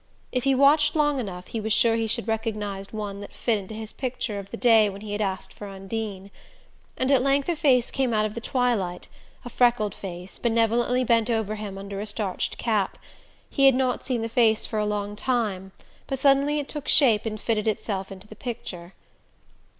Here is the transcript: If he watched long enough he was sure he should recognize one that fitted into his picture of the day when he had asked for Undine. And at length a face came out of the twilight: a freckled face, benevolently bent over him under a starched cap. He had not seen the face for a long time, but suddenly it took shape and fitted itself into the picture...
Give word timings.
If 0.31 0.45
he 0.45 0.55
watched 0.55 0.95
long 0.95 1.19
enough 1.19 1.45
he 1.49 1.59
was 1.61 1.71
sure 1.71 1.95
he 1.95 2.07
should 2.07 2.27
recognize 2.27 2.91
one 2.91 3.21
that 3.21 3.31
fitted 3.35 3.65
into 3.65 3.75
his 3.75 3.91
picture 3.93 4.39
of 4.39 4.49
the 4.49 4.57
day 4.57 4.89
when 4.89 5.01
he 5.01 5.11
had 5.11 5.21
asked 5.21 5.53
for 5.53 5.67
Undine. 5.67 6.31
And 6.97 7.11
at 7.11 7.21
length 7.21 7.47
a 7.49 7.55
face 7.55 7.91
came 7.91 8.11
out 8.11 8.25
of 8.25 8.33
the 8.33 8.41
twilight: 8.41 9.07
a 9.45 9.49
freckled 9.51 9.93
face, 9.93 10.39
benevolently 10.39 11.03
bent 11.03 11.29
over 11.29 11.53
him 11.53 11.77
under 11.77 11.99
a 11.99 12.07
starched 12.07 12.57
cap. 12.57 12.97
He 13.47 13.67
had 13.67 13.75
not 13.75 14.03
seen 14.03 14.23
the 14.23 14.27
face 14.27 14.65
for 14.65 14.79
a 14.79 14.87
long 14.87 15.15
time, 15.15 15.71
but 16.07 16.17
suddenly 16.17 16.57
it 16.57 16.67
took 16.67 16.87
shape 16.87 17.27
and 17.27 17.39
fitted 17.39 17.67
itself 17.67 18.11
into 18.11 18.25
the 18.27 18.35
picture... 18.35 18.95